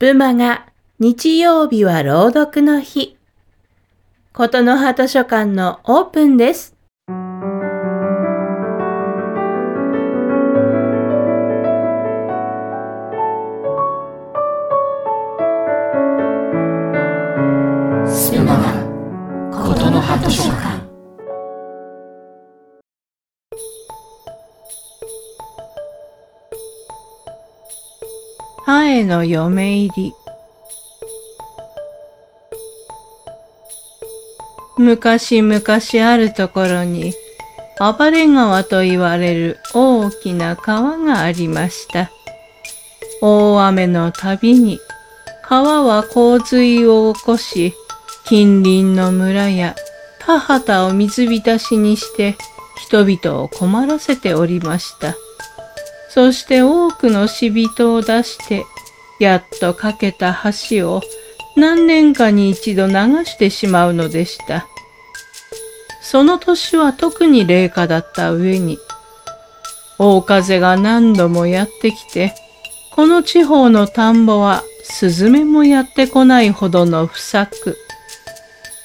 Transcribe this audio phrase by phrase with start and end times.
[0.00, 0.64] プマが
[0.98, 3.18] 日曜日は朗読の日。
[4.32, 6.74] ことの葉図書館のオープンです。
[29.04, 30.14] の嫁入り
[34.78, 37.12] 昔々あるところに
[37.78, 42.10] 暴れ川と言われる大きな川がありました。
[43.22, 44.78] 大雨のたびに
[45.42, 47.74] 川は洪水を起こし
[48.24, 49.74] 近隣の村や
[50.20, 52.36] 田畑を水浸しにして
[52.78, 55.14] 人々を困らせておりました。
[56.08, 58.64] そして多くの死人を出して、
[59.20, 60.36] やっと架けた
[60.68, 61.02] 橋を
[61.54, 62.94] 何年かに一度流
[63.24, 64.66] してしまうのでした。
[66.02, 68.78] その年は特に冷夏だった上に、
[69.98, 72.34] 大風が何度もやってきて、
[72.92, 77.76] この地方の田んぼはスズメもやってこないほどの不作。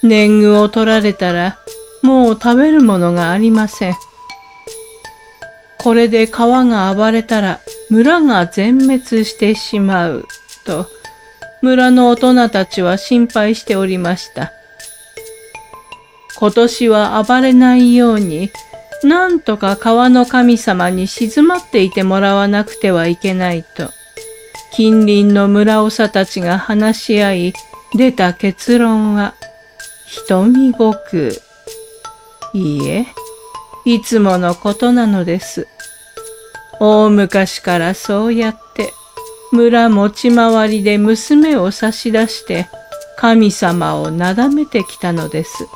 [0.04, 1.58] 年貢を取られたら、
[2.04, 3.96] もう食べるものがありません。
[5.86, 7.60] これで川が暴れたら
[7.92, 10.26] 村が全滅してしまう
[10.66, 10.88] と
[11.62, 14.52] 村の大人たちは心配しておりました。
[16.38, 18.50] 今年は暴れないように
[19.04, 23.92] なんとか川の神様に静まっていてもらわなくてはいけないと
[24.74, 27.54] 近隣の村長たちが話し合い
[27.94, 29.36] 出た結論は
[30.08, 31.40] 瞳ごく
[32.56, 33.06] いいえ
[33.86, 35.68] いつものことなのです。
[36.80, 38.92] 大昔からそうやって
[39.52, 42.68] 村持ち回りで娘を差し出して
[43.18, 45.68] 神様をなだめてきたのです。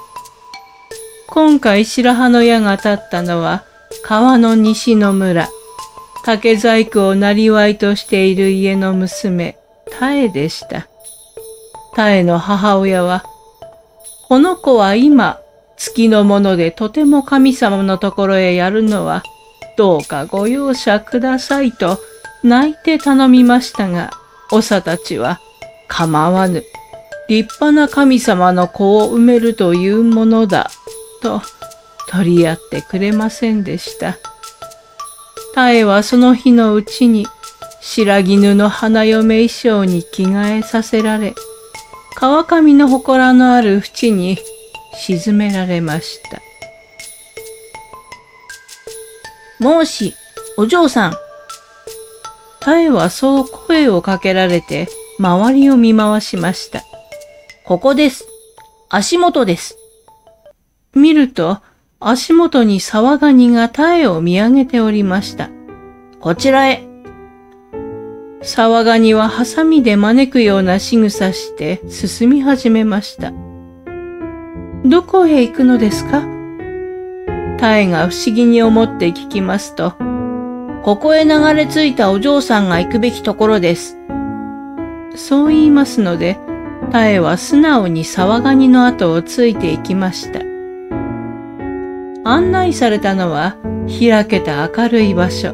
[1.27, 3.63] 今回白羽の矢が立ったのは
[4.03, 5.47] 川の西の村。
[6.25, 9.57] 竹細工をなりわいとしている家の娘、
[9.97, 10.87] タエでした。
[11.95, 13.23] タエの母親は、
[14.27, 15.39] この子は今、
[15.79, 19.23] 月のものでとても神様のところへやるのは
[19.77, 21.99] どうかご容赦くださいと
[22.43, 24.11] 泣いて頼みましたが、
[24.51, 25.39] 長たちは
[25.87, 26.63] 構わぬ。
[27.27, 30.69] 立派な神様の子を埋めるというものだ、
[31.21, 31.41] と
[32.09, 34.17] 取り合ってくれませんでした。
[35.55, 37.27] 妙はその日のうちに
[37.81, 41.35] 白絹の花嫁衣装に着替えさせられ、
[42.15, 44.37] 川上の祠のある淵に
[44.99, 46.41] 沈められました。
[49.59, 50.13] もし、
[50.57, 51.13] お嬢さん。
[52.59, 54.87] タエはそう声をかけられて、
[55.17, 56.83] 周りを見回しました。
[57.65, 58.25] ここです。
[58.89, 59.77] 足元です。
[60.93, 61.59] 見ると、
[61.99, 65.49] 足元に沢ガニがタエを見上げておりました。
[66.19, 66.83] こちらへ。
[68.41, 73.48] 沢ガニはハサミで招くような仕草して進み始めました。
[74.85, 76.23] どこへ行くのですか？
[77.57, 79.91] タエが不思議に思って聞きますと、
[80.83, 83.97] ここへ流れ着いたお嬢さんが行くべきところです。
[85.15, 86.37] そう言いますので、
[86.91, 90.39] タエは素直に沢ガニの後をついていきました。
[92.23, 93.57] 案内されたのは
[93.87, 95.53] 開けた明るい場所。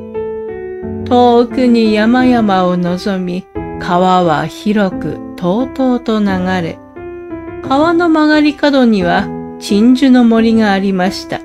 [1.06, 3.47] 遠くに山々を望み、
[3.80, 6.28] 川は広くとうとうと流
[6.62, 6.78] れ、
[7.67, 9.27] 川の曲がり角には
[9.59, 11.41] 鎮守の森がありました。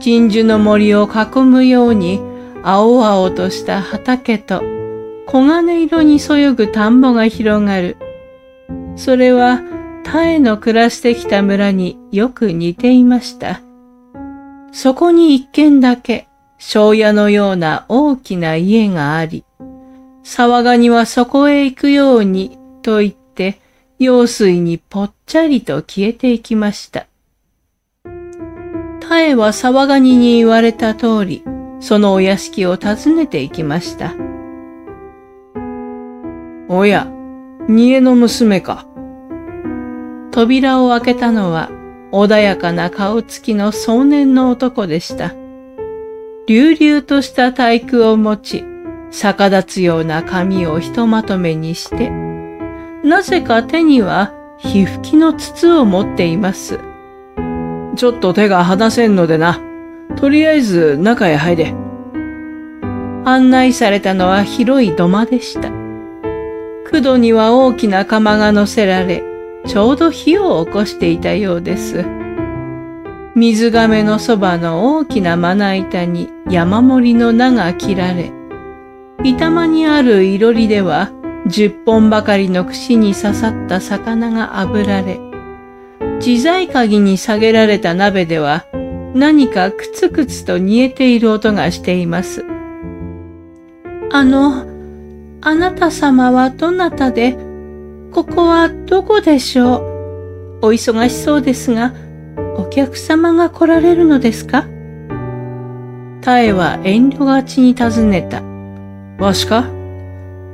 [0.00, 2.20] 鎮守の森を囲むように
[2.64, 4.62] 青々とした畑と
[5.28, 7.96] 黄金色にそよぐ田んぼが広がる。
[8.96, 9.62] それは
[10.02, 13.60] タエの暮らしてきた村によく似ていました。
[14.72, 16.26] そこに一軒だけ
[16.58, 19.44] 庄屋のような大きな家があり、
[20.24, 23.60] 沢ガニはそこへ行くようにと言って
[23.98, 27.06] 用水にぽっちゃりと消えていきました。
[29.00, 31.42] タエは沢ガニに言われた通り、
[31.80, 34.14] そのお屋敷を訪ねて行きました。
[36.68, 37.08] おや、
[37.68, 38.86] 煮えの娘か。
[40.30, 41.70] 扉を開けたのは、
[42.12, 45.34] 穏やかな顔つきの壮年の男でした。
[46.48, 48.64] 隆々とした体育を持ち、
[49.10, 52.25] 逆立つような髪をひとまとめにして、
[53.04, 56.80] なぜか手には皮膚きの筒を持っています。
[57.96, 59.60] ちょっと手が離せんのでな。
[60.16, 61.74] とりあえず中へ入れ。
[63.24, 65.70] 案内されたのは広い土間でした。
[66.90, 69.22] 九度には大きな釜が乗せられ、
[69.66, 72.04] ちょうど火を起こしていたようです。
[73.34, 78.32] 水亀のそばの大きなまな板に山盛りの名が切られ、
[79.24, 81.10] 板間にあるいろりでは
[81.48, 85.20] 十本ばかりの串に刺さった魚が炙られ、
[86.18, 88.64] 自在鍵に下げられた鍋では
[89.14, 92.44] 何かクツクツと煮えている音がしています。
[94.10, 94.66] あの、
[95.40, 97.36] あなた様はどなたで、
[98.12, 99.78] ここはどこでしょ
[100.62, 100.66] う？
[100.66, 101.92] お忙しそうですが、
[102.56, 104.66] お客様が来られるのですか？
[106.22, 108.42] タエは遠慮がちに尋ねた。
[109.24, 109.75] わしか？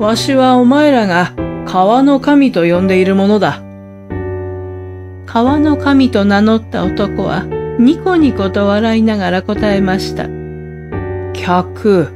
[0.02, 1.32] わしはお前らが
[1.64, 3.62] 川の神と呼んでいるものだ。
[5.26, 7.44] 川の神と名乗った男は
[7.78, 10.24] ニコニコと笑いながら答えました。
[11.32, 12.08] 客。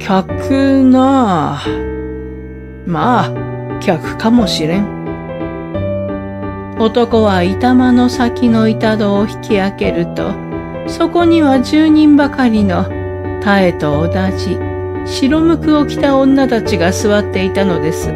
[0.00, 1.64] 客なあ。
[2.84, 4.86] まあ、客かもしれん。
[6.80, 10.32] 男は板間の先の板戸を引き開けると、
[10.88, 12.86] そこには十人ばかりの
[13.40, 14.65] タエと同じ
[15.06, 18.08] 白むくを着た女たちが座っていたのです。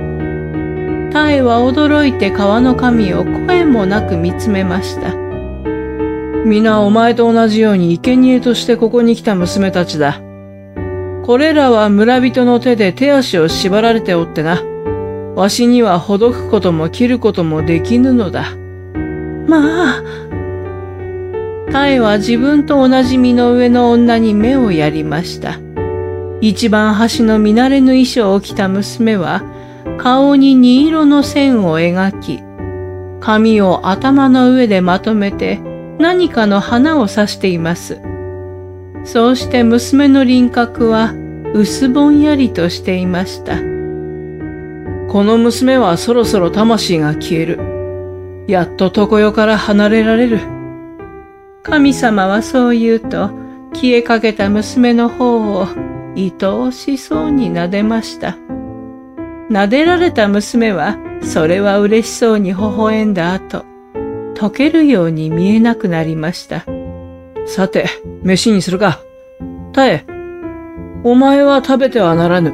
[1.12, 5.14] タエは驚いて川の神を声もなく見つめました。
[6.44, 10.20] 皆お前と同じように生贄としてここに来た娘たちだ。
[11.24, 14.62] これらは村人の手で手足を縛られておってな。
[15.36, 18.56] わしにはほどくことも切ることもできぬのだ。
[19.46, 20.02] まあ。
[21.70, 25.69] タエは自分と同じ身の上の女に目をやりました。
[26.40, 29.42] 一番端の見慣れぬ衣装を着た娘は、
[29.98, 32.42] 顔に二色の線を描き、
[33.20, 35.60] 髪を頭の上でまとめて
[35.98, 38.00] 何かの花を指しています。
[39.04, 41.12] そうして娘の輪郭は
[41.54, 43.56] 薄ぼんやりとしていました。
[43.56, 48.44] この娘はそろそろ魂が消える。
[48.46, 50.40] やっと床世から離れられる。
[51.62, 53.30] 神様はそう言うと、
[53.74, 55.66] 消えかけた娘の方を
[56.16, 58.36] 愛おしそうに撫でました。
[59.50, 63.64] 撫でられた娘は、それは嬉しそうに微笑んだ後、
[64.34, 66.64] 溶けるように見えなくなりました。
[67.46, 67.86] さて、
[68.22, 69.00] 飯にするか。
[69.72, 70.04] たえ、
[71.02, 72.52] お前は食べてはならぬ。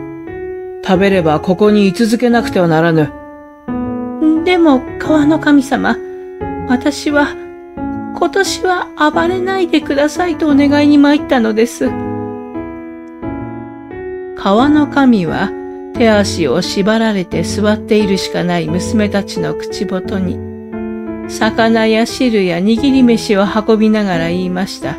[0.84, 3.12] 食べればここに居続けなくてはならぬ。
[4.44, 5.96] でも、川の神様、
[6.68, 7.28] 私は、
[8.16, 11.90] 今年は暴れないでくださいとお願いに参ったのです。
[14.36, 15.50] 川の神は、
[15.94, 20.38] 手足を縛られて座っているしかない娘たちの口元に、
[21.28, 24.98] 魚や汁や握り飯を運びながら言いました。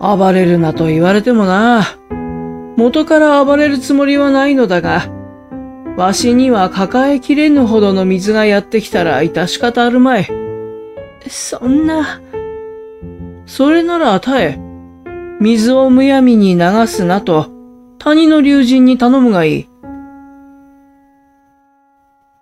[0.00, 1.84] 暴れるなと言われてもな。
[2.76, 5.02] 元から暴れるつもりはないのだが、
[5.96, 10.26] わしには抱えきれぬほどの水がやってきたら致し方あるまい。
[11.28, 12.20] そんな。
[13.46, 14.58] それならたえ、
[15.40, 17.53] 水をむやみに流すなと、
[18.04, 19.68] 谷の竜神に頼むがいい。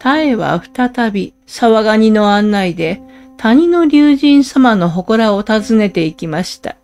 [0.01, 3.01] タエは再び沢ガニの案内で
[3.37, 6.75] 谷の竜神様の祠を訪ねていきました。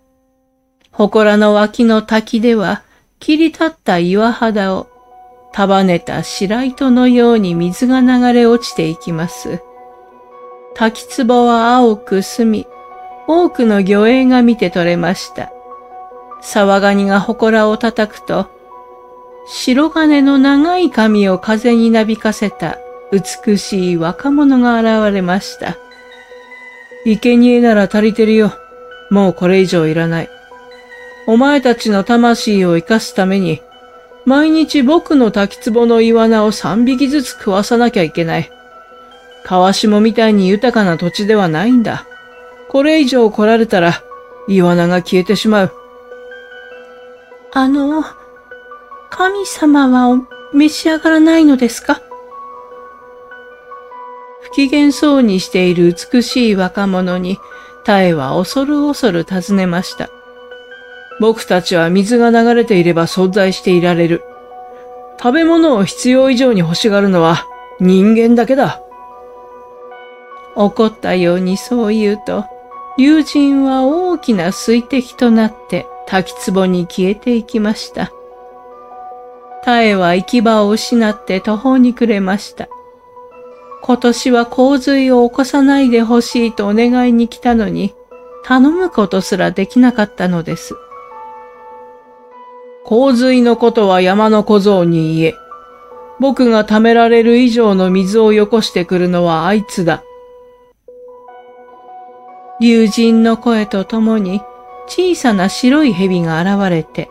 [0.92, 2.84] 祠の脇の滝では
[3.18, 4.86] 切り立った岩肌を
[5.52, 9.60] 束ねた白糸のように水が流れ落ちていきます。
[10.76, 12.66] 滝壺は青く澄み、
[13.26, 15.50] 多くの魚影が見て取れました。
[16.40, 18.56] 沢ガニが祠を叩くと、
[19.50, 22.78] 白金の長い髪を風になびかせた
[23.10, 25.78] 美しい若者が現れました。
[27.06, 28.52] 生贄なら足りてるよ。
[29.10, 30.30] もうこれ以上いらない。
[31.26, 33.62] お前たちの魂を生かすために、
[34.26, 38.50] 毎日僕の滝壺のイワナを三匹ずつ食わさなきゃいけない。
[39.44, 42.06] 川下みたいに豊かな土地ではないんだ。
[42.68, 44.02] これ以上来られたら、
[44.46, 45.72] イワナが消えてしまう。
[47.52, 48.04] あの、
[49.10, 50.22] 神様は
[50.52, 52.00] 召し上がらないのですか？
[54.42, 57.38] 不機嫌そうにしている美しい若者に、
[57.84, 60.08] タエは恐る恐る尋ねました。
[61.20, 64.22] 僕たちは水が流れていれば存在していられる。
[65.20, 67.44] 食べ物を必要以上に欲しがるのは
[67.80, 68.80] 人間だけだ。
[70.54, 72.44] 怒ったようにそう言うと、
[72.96, 78.12] 友人は大きな水滴となって滝壺に消えていきました。
[79.64, 82.68] タエは行き場を失って途方に暮れました。
[83.82, 87.94] 今年は洪水を起こさないでほしいとお願いに来たのに、
[88.44, 90.74] 頼むことすらできなかったのです。
[92.84, 95.34] 洪水のことは山の小僧に言え。
[96.20, 100.02] 僕が貯められる以上の水をよこしてくるのはあいつだ。
[102.60, 104.40] 竜神の声とともに
[104.88, 107.08] 小さな白い蛇が現れて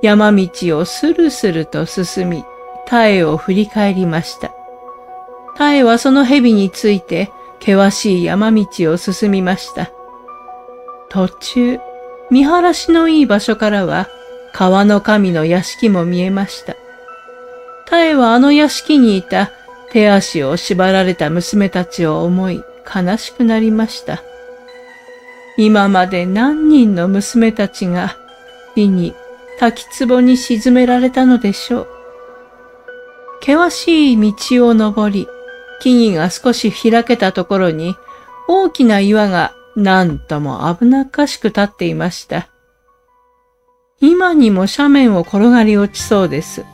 [0.00, 2.44] 山道をスルスルと進み、
[2.86, 4.52] タエを振り返りました。
[5.56, 9.90] タエはその蛇について険しい山道を進みました。
[11.08, 11.80] 途中、
[12.30, 14.08] 見晴らしのいい場所からは
[14.52, 16.76] 川の神の屋敷も見えました。
[17.86, 19.50] タエはあの屋敷にいた
[19.90, 24.22] 手足を縛られた娘たちを思い悲しくなりました。
[25.56, 28.16] 今まで何人の娘たちが
[28.74, 29.14] 火に
[29.58, 31.88] 滝壺に沈められたのでしょう。
[33.40, 35.26] 険しい道を登り、
[35.80, 37.96] 木々が少し開けたところに
[38.48, 42.48] 大きな岩が何とも危なっかしく立っていました。
[44.00, 46.64] 今にも斜面を転がり落ちそうです。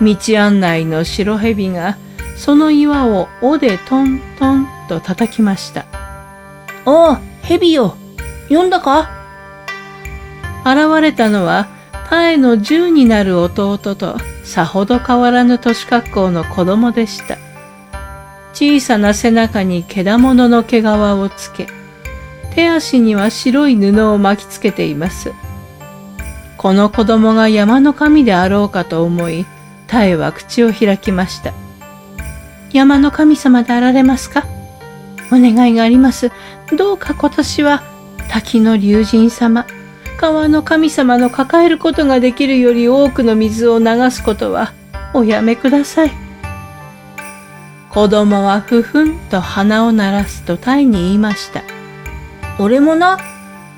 [0.00, 1.96] 道案内の白蛇が
[2.36, 5.86] その岩を尾でトントンと叩きました。
[6.84, 7.96] おお、蛇よ。
[8.48, 9.08] 読んだか？
[10.64, 11.68] 現れたのは、
[12.12, 17.38] タエの十になる弟とさほど変わらぬ年格好の子供でした。
[18.52, 21.68] 小さな背中に毛物の毛皮をつけ、
[22.54, 25.32] 手足には白い布を巻きつけています。
[26.58, 29.46] この子供が山の神であろうかと思い、
[29.86, 31.54] タエは口を開きました。
[32.74, 34.44] 山の神様であられますか？
[35.28, 36.30] お願いがあります。
[36.76, 37.82] どうか今年は
[38.28, 39.66] 滝の竜神様、
[40.18, 44.72] 川の神様の抱えることができるより多くの水を流すことは
[45.14, 46.12] おやめください。
[47.90, 51.62] 子供はふふんと鼻を鳴らすとタイに言いました。
[52.58, 53.18] 俺もな、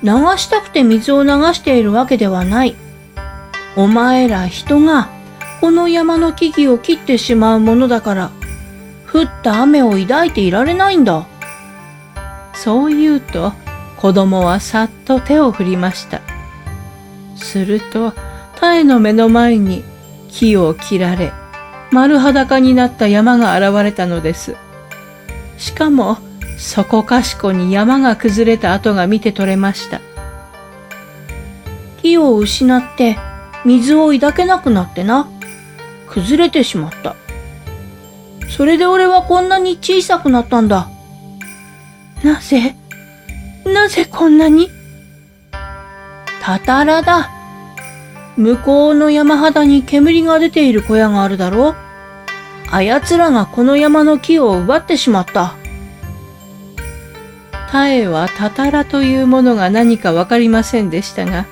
[0.03, 2.75] 流したくて水を流しているわけではない。
[3.75, 5.09] お前ら人が
[5.59, 8.31] この山の木々を切ってしまうものだから、
[9.11, 11.25] 降った雨を抱いていられないんだ。
[12.53, 13.53] そう言うと、
[14.05, 16.21] 子供はさっと手を振りました。
[17.35, 18.13] すると、
[18.55, 19.83] タエの目の前に
[20.29, 21.33] 木を切られ、
[21.91, 24.57] 丸裸になった山が現れたのです。
[25.57, 26.19] しかも、
[26.59, 30.01] そこかしこに山が崩れた跡が見て取れました。
[32.03, 33.17] 木を失って
[33.65, 35.27] 水を抱けなくなってな。
[36.09, 37.15] 崩れてしまった。
[38.49, 40.89] それで俺はこんなに小さくなったんだ。
[42.23, 42.75] なぜ
[43.65, 44.69] なぜこんなに？
[46.41, 47.31] たたらだ。
[48.37, 51.75] 向こうの山肌に煙が出ている小屋があるだろう
[52.69, 55.55] あやつらがこの山の木を奪ってしまった。
[57.71, 61.45] タエはたたらというものが何かわかりませんでしたが、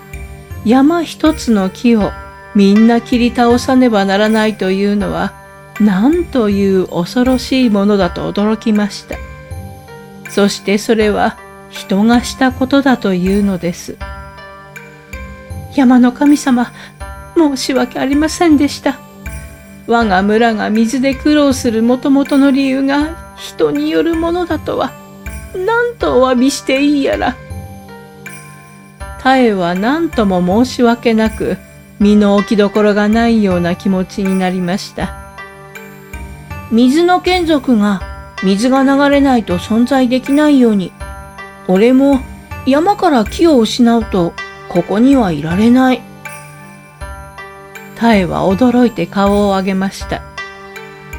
[0.65, 2.11] 山一つの木を
[2.53, 5.33] みんな切り倒さねばならないというのは、
[5.79, 9.15] 何という恐ろしいものだと驚きました。
[10.29, 11.37] そしてそれは
[11.73, 13.97] 人がしたことだというのです。
[15.75, 16.71] 山の神様、
[17.35, 18.99] 申し訳ありませんでした。
[19.87, 24.93] 我が村が水で苦労するもともとの理由が人によるものだとは、
[25.55, 27.35] なんとお詫びしていいやら。
[29.19, 31.57] タエは何とも申し訳なく、
[31.99, 35.15] 身の置きどころがないような気持ちになりました。
[36.71, 38.01] 水の眷属が
[38.43, 40.91] 水が流れないと存在できないように、
[41.67, 42.19] 俺も
[42.65, 44.33] 山から木を失うと
[44.69, 46.01] ここにはいられない。
[47.95, 50.21] タエは驚いて顔を上げました。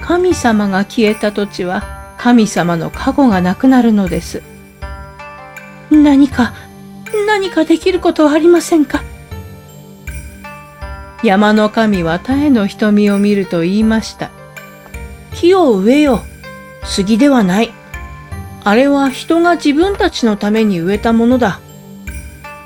[0.03, 1.83] 神様が消えた土地は
[2.19, 4.43] 神様の加護がなくなるのです。
[5.91, 6.53] 何か、
[7.27, 9.03] 何かできることはありませんか？
[11.23, 14.31] 山の神はタエの瞳を見ると言いました。
[15.35, 16.23] 木を植えよ。
[16.85, 17.73] 杉ではない。
[18.65, 21.61] あれは人が自分たちのために植えたものだ。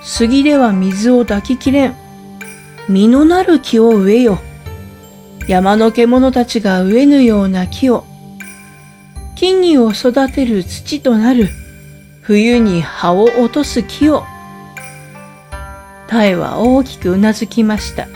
[0.00, 1.96] 杉では水を抱ききれん。
[2.88, 4.38] 実のなる木を植えよ。
[5.48, 8.04] 山の獣たちが植えぬような木を。
[9.34, 11.48] 木々を育てる土となる。
[12.22, 14.22] 冬に葉を落とす木を。
[16.06, 18.06] タエは大きくうなずきました。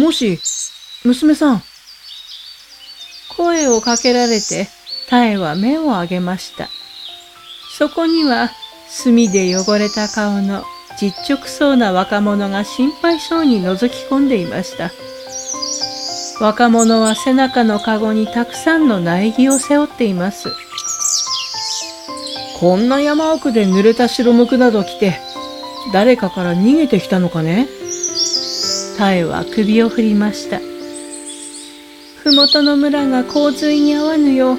[0.00, 0.40] もし、
[1.04, 1.62] 娘さん。
[3.36, 4.68] 声をかけられて、
[5.08, 6.70] タエは目を上げました。
[7.76, 8.50] そこには、
[8.88, 10.64] 墨で汚れた顔の
[10.98, 14.90] 実直そうな若者が心配そうに覗き込んでいました。
[16.40, 20.48] 若者は背中のかごにたくさんの苗木を背負っています。
[22.58, 25.20] こんな山奥で濡れた白むくなど来て、
[25.92, 27.68] 誰かから逃げてきたのかね
[28.96, 30.60] タエは首を振りました。
[32.22, 34.58] ふもとの村が洪水に遭わぬよう、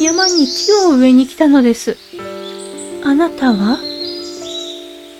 [0.00, 1.96] 山に木を植えに来たのです。
[3.04, 3.78] あなたは？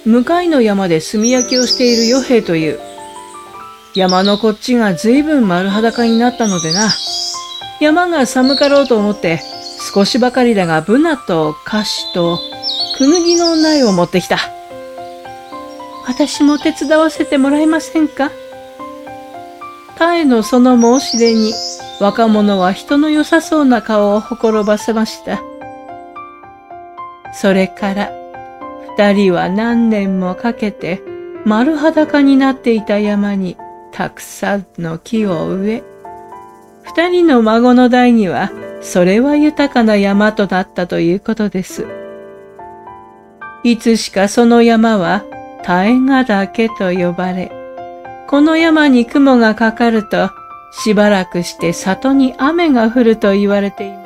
[0.06, 2.80] 向かいの山で炭焼きをしている与兵という。
[3.94, 6.90] 山のこっちが随分丸裸になったのでな。
[7.80, 9.40] 山が寒かろうと思って、
[9.94, 12.38] 少しばかりだがブナとカシと
[12.99, 14.38] クヌギの苗を持ってきた。
[16.06, 18.30] 私も手伝わせてもらえませんか？
[20.04, 21.54] タエのその申し出に
[21.99, 25.40] 若者は人の良さそうな顔をほころばせました。
[27.32, 28.12] それから
[28.99, 31.00] 二人は何年もかけて
[31.46, 33.56] 丸裸になっていた山に
[33.92, 35.82] たくさんの木を植え、
[36.82, 38.50] 二人の孫の代には
[38.82, 41.87] それは豊かな山となったということです。
[43.62, 45.25] いつしかその山は
[45.64, 47.50] 大河岳と呼ばれ、
[48.26, 50.30] この山に雲がかかると
[50.70, 54.03] しばらくして里に雨が降ると言われています。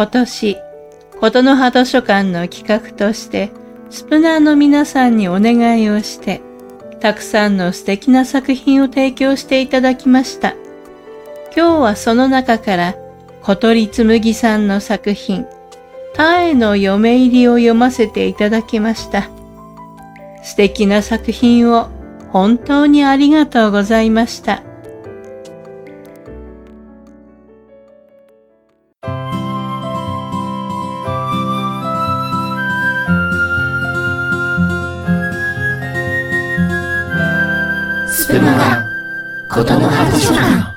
[0.00, 0.56] 今年
[1.20, 3.50] ことの葉図書館の企画として
[3.90, 6.40] スプナーの皆さんにお願いをして
[7.00, 10.54] たくさんの素敵な作品を提供していただきました。
[11.54, 12.94] 今日はその中から
[13.42, 15.44] 小鳥紬さんの作品
[16.14, 19.28] タエの嫁入りを読ませていただきました。
[20.42, 21.90] 素敵な作品を
[22.30, 24.62] 本当にありがとうございました。
[38.50, 38.82] スプマガ
[39.54, 40.74] ことの葉図書館。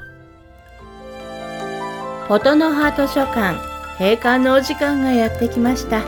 [2.27, 3.57] ことの葉図書館
[3.97, 6.01] 閉館のお時間がやってきました。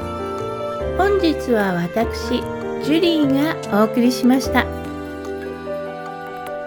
[0.97, 2.41] 本日は私
[2.86, 4.63] ジュリーがお送りしました。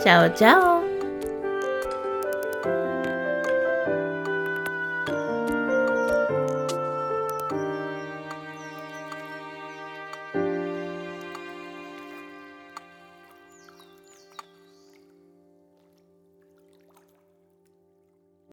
[0.00, 0.67] チャオチャオ。